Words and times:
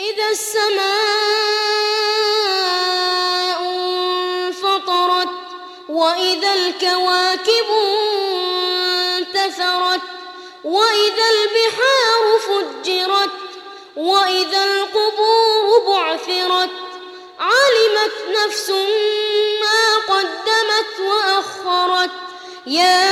إذا 0.00 0.28
السماء 0.30 0.80
انفطرت 3.62 5.28
وإذا 5.88 6.54
الكواكب 6.54 7.66
انتثرت 9.18 10.00
وإذا 10.64 11.24
البحار 11.30 12.38
فجرت 12.48 13.30
وإذا 13.96 14.64
القبور 14.64 15.64
بعثرت 15.86 16.70
علمت 17.40 18.14
نفس 18.38 18.70
ما 19.60 20.14
قدمت 20.14 21.00
وأخرت 21.00 22.10
يا 22.66 23.09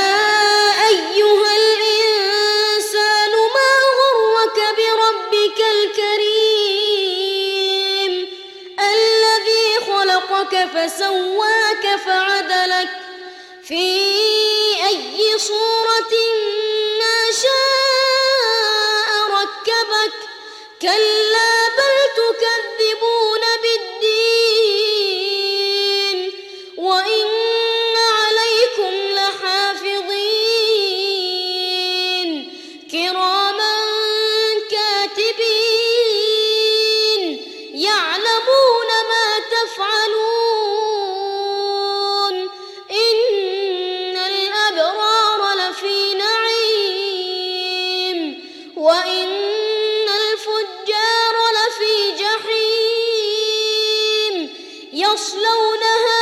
خلقك 10.39 10.69
فسواك 10.73 11.99
فعدلك 12.05 12.89
في 13.63 14.05
أي 14.85 15.39
صورة 15.39 16.13
ما 16.99 17.31
شاء 17.41 19.09
ركبك 19.31 20.13
كلا 20.81 21.67
بل 21.77 21.97
تكذبون 22.15 23.18
يصلونها 55.18 56.17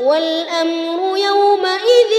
والأمر 0.00 1.16
يومئذ 1.18 2.12